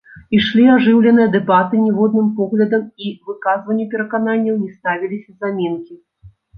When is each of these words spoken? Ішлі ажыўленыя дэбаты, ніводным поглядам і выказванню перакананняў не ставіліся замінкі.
Ішлі 0.35 0.63
ажыўленыя 0.75 1.27
дэбаты, 1.35 1.83
ніводным 1.85 2.33
поглядам 2.41 2.89
і 3.05 3.13
выказванню 3.31 3.89
перакананняў 3.95 4.55
не 4.67 4.75
ставіліся 4.77 5.31
замінкі. 5.41 6.05